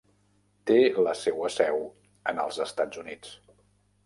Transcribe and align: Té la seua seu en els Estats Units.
Té 0.71 0.77
la 1.07 1.13
seua 1.19 1.51
seu 1.57 1.85
en 2.33 2.43
els 2.47 2.59
Estats 2.67 3.05
Units. 3.05 3.39